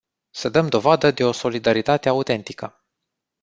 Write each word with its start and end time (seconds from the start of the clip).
Să 0.29 0.49
dăm 0.49 0.67
dovadă 0.67 1.11
de 1.11 1.23
o 1.23 1.31
solidaritate 1.31 2.09
autentică. 2.09 2.85